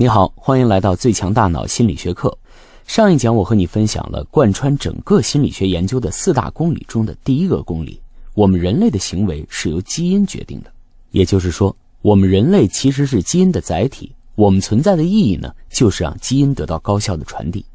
[0.00, 2.38] 你好，欢迎来到最强大脑心理学课。
[2.86, 8.00] 上一讲我和你分享了贯穿整个心理学研究的四大公理中的第一个公理：
[8.34, 10.70] 我们人类的行为是由基因决定的。
[11.10, 17.66] 也就是说，我们人类其实是基因的载体，我们存在的意义呢，就是让基因得到高效的传递。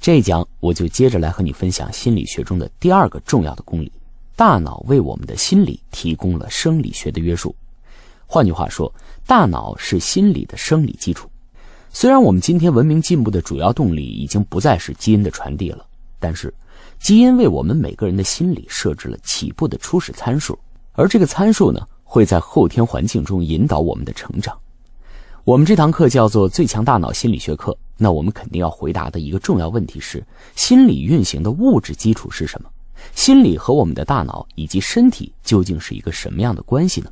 [0.00, 3.90] 这一讲我就接着来和你分享心理学中的第二个重要的公理：
[4.36, 7.52] 大脑为我们的心理提供了生理学的约束。
[8.28, 8.94] 换句话说，
[9.26, 11.28] 大脑是心理的生理基础。
[11.94, 15.84] 虽然我们今天文明进步的主要动力已经不再是基因的传递了，
[16.18, 16.52] 但是
[16.98, 20.58] 基因为我们每个人的心理设置了起步的初始参数，
[20.92, 24.56] 而这个参数呢，会在后天环境中引导我们的成长。
[25.44, 30.24] 我们这堂课叫做《最强大脑心理学课》，那我们肯定要回答的一个重要问题是：
[30.56, 32.70] 心理运行的物质基础是什么？
[33.14, 37.10] 心理和我们的大脑以及身体究竟是一个什么样的关系呢？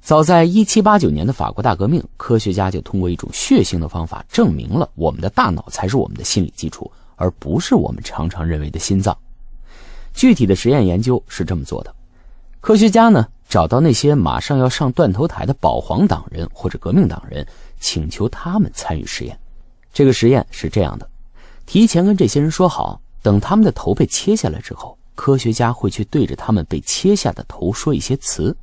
[0.00, 9.16] 早在一七八九年的法国大革命，科学家就通过一种血腥的方法证明了我们的大脑才是我们的心理基础，而不是我们常常认为的心脏。
[10.14, 11.94] 具体的实验研究是这么做的：
[12.60, 17.46] 科学家呢找到那些马上要上断头台的保皇党人或者革命党人，
[17.78, 19.38] 请求他们参与实验。
[19.92, 21.08] 这个实验是这样的：
[21.66, 28.56] 提前跟这些人说好，等他们的头被切下来之后，科学家会去对着他们被切下的头说一些词。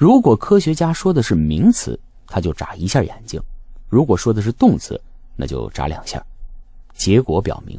[0.00, 3.38] 如果科学家说的是名词，他就眨一下眼睛；
[3.86, 4.98] 如果说的是动词，
[5.36, 6.24] 那就眨两下。
[6.94, 7.78] 结果表明，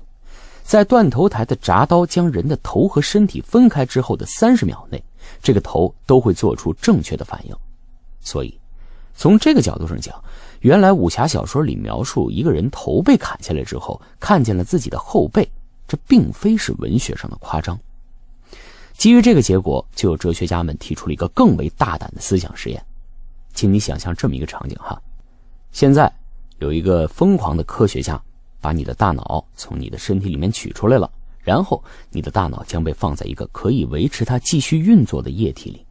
[0.62, 5.04] 在断头台的铡刀将人的头和身体分开之后的三十秒内，
[5.42, 7.56] 这个头都会做出正确的反应。
[8.22, 8.56] 所以，
[9.16, 10.14] 从这个角度上讲，
[10.60, 15.50] 原来武侠小说里描述一个人头被砍下来之后看见了自己的后背，
[15.88, 17.76] 这并非是文学上的夸张。
[19.02, 22.86] 基于这个结果，就有哲学家们提出了一个更为大胆的思想实验，
[23.52, 25.02] 请你想象这么一个场景哈：
[25.72, 26.14] 现在
[26.60, 28.22] 有一个疯狂的科学家
[28.60, 31.10] 把你的大脑从你的身体里面取出来了，
[31.40, 35.84] 然后你的大脑将被放在一个可以维持它继续运作的液体里。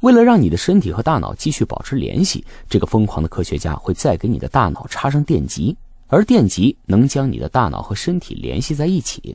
[0.00, 5.74] 为了让你的身体和大脑继续保持联系，这个疯狂的科学家会再给你的大脑插上电极，
[6.08, 9.34] 而电极能将你的大脑和身体联系在一起。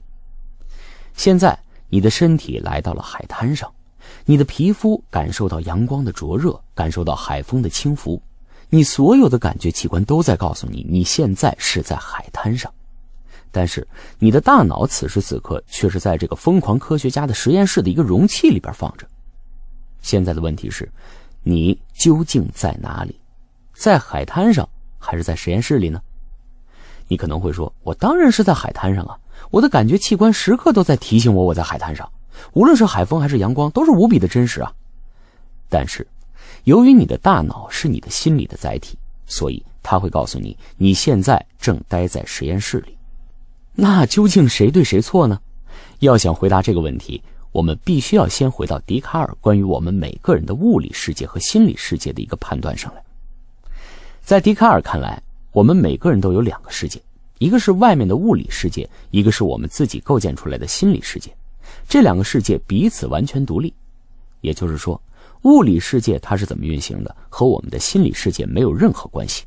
[1.16, 1.58] 现在。
[1.94, 3.72] 你的身体来到了海滩上，
[4.26, 8.20] 你的皮肤感受到阳光的灼热，感受到海风的轻拂，
[8.72, 12.74] 你所有的感觉器官都在告诉你，你现在是在海滩上。
[13.52, 13.88] 但是
[14.18, 19.06] 你的大脑此时此刻却是在这个疯狂科学家的实验室的一个容器里边放着。
[20.02, 20.92] 现在的问题是，
[21.44, 23.22] 你究竟在哪里？
[23.76, 24.68] 在海滩上
[24.98, 26.02] 还是在实验室里呢？
[27.08, 29.16] 你可能会说，我当然是在海滩上啊。
[29.50, 32.10] 我的感觉器官时刻都在提醒我，我在海滩上，
[32.54, 34.74] 无论是海风还是阳光，都是无比的真实啊。
[35.70, 36.06] 但是，
[36.64, 42.98] 由于你的大脑是你的心理的载体，所以他会告诉你，你现在正待在实验室里。
[43.76, 45.40] 那究竟谁对谁错呢？
[46.00, 47.22] 要想回答这个问题，
[47.52, 53.02] 我们必须要先回到笛卡尔关于我们每个人的物理世界和心理世界的一个判断上来。
[54.22, 55.22] 在笛卡尔看来，
[55.52, 57.02] 我们每个人都有两个世界。
[57.44, 61.30] 一个是外面的物理世界，一个是我们自己构建出来的心理世界，
[61.90, 63.74] 这两个世界彼此完全独立。
[64.40, 65.00] 也就是说，
[65.42, 69.44] 物理世界它是怎么运行的，和我们的心理世界没有任何关系。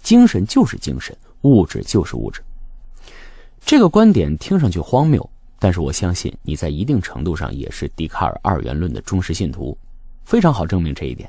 [0.00, 2.40] 精神就是精神，物质就是物质。
[3.66, 5.28] 这个观点听上去荒谬，
[5.58, 9.76] 但是我相信你在一定程度上也是笛卡尔二元论的忠实信徒。
[10.22, 11.28] 非常好证明这一点，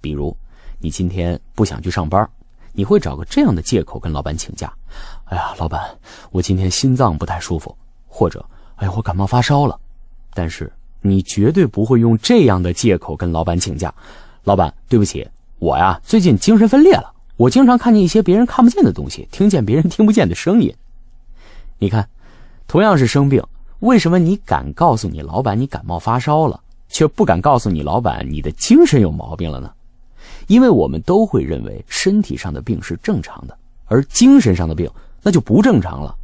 [0.00, 0.34] 比如
[0.78, 2.26] 你今天不想去上班。
[2.78, 4.72] 你会找个这样的借口跟老板请假，
[5.24, 5.82] 哎呀，老板，
[6.30, 8.38] 我今天心脏不太舒服，或者，
[8.76, 9.76] 哎呀，我感冒发烧了。
[10.32, 13.92] 但是你绝对不会用这样的借口跟老板请假，
[14.44, 15.28] 老板，对不起，
[15.58, 20.72] 我呀最近精神分裂了，我经常看见一些别人看不见的东西，听见别人听不见的声音。
[21.80, 22.08] 你看，
[22.68, 23.42] 同样是生病，
[23.80, 29.72] 为什么你敢告诉你老板你感冒发烧了，却不敢告诉你老板你的精神有毛病了呢？
[30.46, 34.90] 因为我们都会认为身体上的病是正常的，而精神上的病
[35.22, 36.14] 那就不正常了。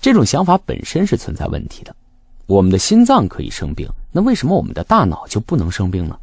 [0.00, 1.94] 这种想法本身是存在问题的。
[2.46, 6.18] 我们的心脏可以生病，那为什么我们的大脑就不能生病呢？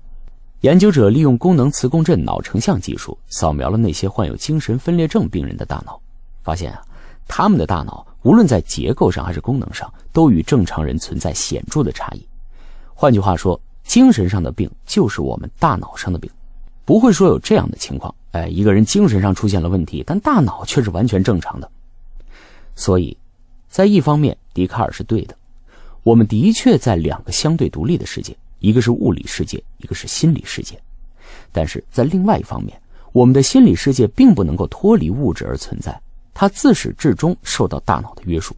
[0.61, 6.00] 研究者利用功能磁共振脑成像技术扫描了那些患有精神分裂症病人的大脑，
[6.44, 6.81] 发现啊，
[7.29, 12.27] 他们的大脑无论在结构上还是功能上，都与正常人存在显著的差异。
[12.94, 16.29] 换句话说，精神上的病就是我们大脑上的病。
[16.89, 21.69] 不会说有这样的情况，哎，一个人精神上出现了问题，但大脑却是完全正常的。
[22.75, 23.15] 所以，
[23.69, 25.38] 在一方面，笛卡尔是对的，
[26.01, 30.81] 我们的确在两个相对独立的世界，一个是物理世界，一个是心理世界。
[31.51, 32.75] 但是在另外一方面，
[33.12, 35.95] 我们的心理世界并不能够脱离物质而存在，
[36.33, 38.56] 它自始至终受到大脑的约束。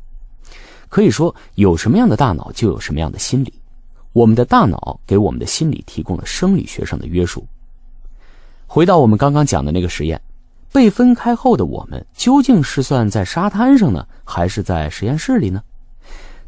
[0.88, 3.54] 可以说，有什么样的大脑，就有什么样的心理。
[4.14, 7.46] 我们的大脑给我们的心理提供了生理学上的约束。
[8.74, 10.22] 回到我们刚刚讲的那个实验，
[10.72, 15.62] 被分开后的我们究竟是算在沙滩上呢，还是在实验室里呢？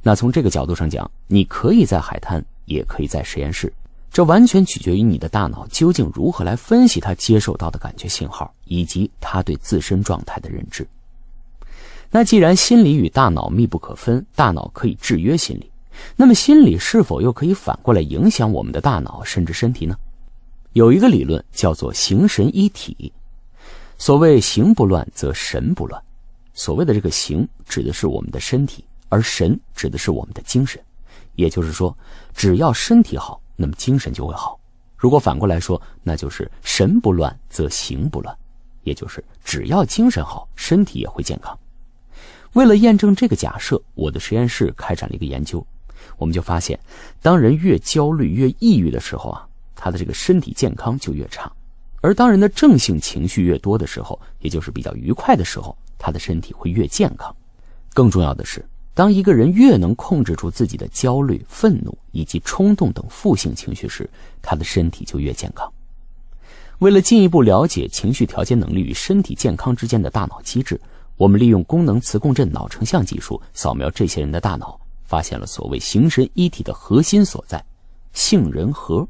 [0.02, 3.74] 那从这个角度上讲，你可以在海滩，也可以在实验室，
[4.10, 10.88] 这完全取决于你的大脑究竟如何来分析它接受到的感觉信号，以及它对自身状态的认知。
[12.10, 15.70] 那既然心理与大脑密不可分，大脑可以制约心理。
[16.16, 19.98] 那么，心理是否又可以反过来影响我们的大脑甚至身体呢？
[20.74, 23.12] 有一个理论叫做“形神一体”。
[23.98, 26.02] 所谓“形不乱，则神不乱”。
[26.54, 30.82] 所谓的这个“形”指的是我们的身体，而“神”指的是我们的精神。
[31.36, 31.96] 也就是说，
[32.36, 34.60] 只要身体好，那么精神就会好。
[34.98, 38.36] 如果反过来说，那就是“神不乱，则形不乱”。
[38.84, 41.58] 也就是只要精神好，身体也会健康。
[42.54, 45.66] 为了验证这个假设，我的实验室开展了一个研究。
[46.18, 46.78] 我们就发现，
[47.22, 51.52] 当人越焦虑、越抑郁的时候啊，他的这个身体健康就越差；
[52.02, 57.36] 而当人的正性情绪越多的时候，也就是比较愉快的时候，他的身体会越健康。
[57.94, 64.10] 更重要的是，当一个人越能控制住自己的焦虑、愤怒以及冲动等负性情绪时，
[64.42, 65.72] 他的身体就越健康。
[66.80, 70.80] 为了进一步了解情绪调节能力与身体健康之间的大脑机制，
[71.18, 74.80] 我们利用功能磁共振脑成像技术扫描这些人的大脑。
[75.06, 77.64] 发现了所谓形神一体的核心所在——
[78.14, 79.08] 杏仁核。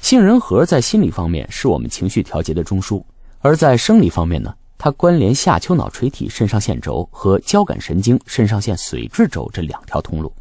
[0.00, 3.02] 杏仁核在心理方面是我们情绪调节的中枢，
[3.40, 10.32] 而在生理方面呢，它关联下丘脑垂体肾上腺轴和交感神经肾上腺髓质轴这两条通路。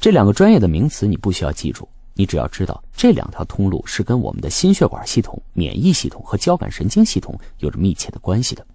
[0.00, 8.66] 这两个专业的名词你不需要记住，你只要知道这两条通路是跟我们的心血管系统、免疫系统和交感神经系统有着密切的关系的。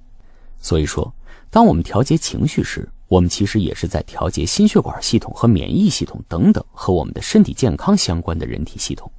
[0.61, 1.11] 所以说，
[1.49, 9.11] 当我们调节情绪时，我们其实也是在调节心血管系统和免疫系统等等和我们的身体健康相关的人体系统，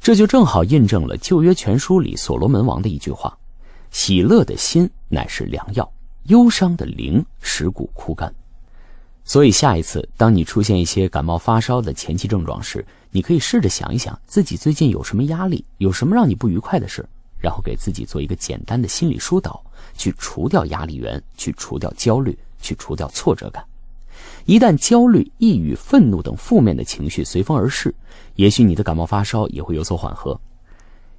[0.00, 3.36] 这就正好印证了《旧约全书》里所罗门王的一句话
[3.90, 5.92] ：“喜乐的心乃是良药，
[6.24, 8.34] 忧伤的灵使骨枯干。”
[9.24, 17.06] 所以，下一次当你出现一些感冒发烧的前期症状时，你可以试着想一想自己最近有什么压力，有什么让你不愉快的事，
[17.38, 19.62] 然后给自己做一个简单的心理疏导，
[19.96, 22.36] 去除掉压力源，去除掉焦虑。
[22.60, 23.64] 去除掉挫折感，
[24.46, 27.94] 一旦焦虑、抑郁、愤怒等负面的情绪随风而逝，
[28.36, 30.38] 也许你的感冒发烧也会有所缓和。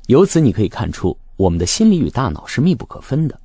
[0.07, 3.39] 由此你可以看出，我们的心理与大脑是密不可分的，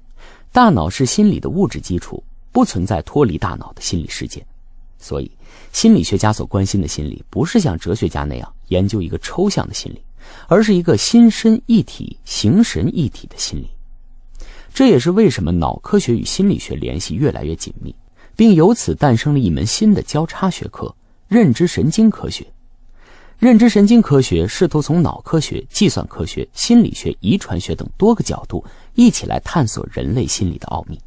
[0.50, 4.44] 大脑是心理的物质基础，不存在脱离大脑的心理世界。
[4.98, 5.30] 所以，
[5.70, 10.00] 心理学家所关心的心理，不是像哲学家那样研究一个抽象的心理，
[10.48, 13.68] 而是一个心身一体、形神一体的心理。
[14.72, 17.94] 这也是为什么脑科学与心理学联系越来越紧密，
[18.36, 20.94] 并由此诞生了一门新的交叉学科——
[21.28, 22.46] 认知神经科学。
[23.38, 28.64] 认知神经科学试图从脑科学、计算科学、心理学、遗传学等多个角度
[28.94, 30.98] 一起来探索人类心理的奥秘。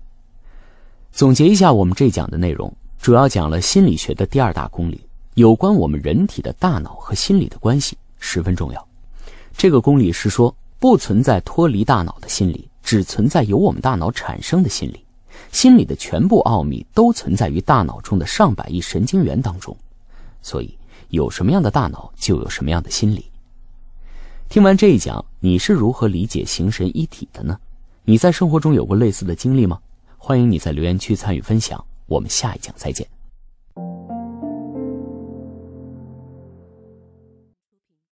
[1.12, 2.71] 总结一下我们这讲的内容，
[3.01, 5.01] 主要讲了心理学的第二大公理，
[5.35, 8.88] 有关我们人体的大脑和心理的关系，十分重要。
[9.56, 12.68] 这个公理是说，不存在脱离大脑的心理。
[12.83, 15.04] 只存在由我们大脑产生的心理，
[15.51, 19.75] 心理的全部奥秘都存在于大脑中的上百亿神经元当中，
[20.41, 20.77] 所以
[21.09, 23.25] 有什么样的大脑就有什么样的心理。
[24.49, 27.57] 听完这一讲，你是如何理解形神一体的呢？
[28.06, 29.79] 你在生活中有过类似的经历吗？
[30.17, 31.83] 欢迎你在留言区参与分享。
[32.06, 33.17] 我们下一讲再见。